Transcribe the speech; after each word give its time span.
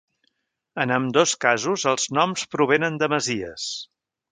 En 0.85 0.93
ambdós 0.95 1.33
casos 1.45 1.85
els 1.93 2.09
noms 2.19 2.47
provenen 2.57 3.01
de 3.05 3.13
masies. 3.17 3.71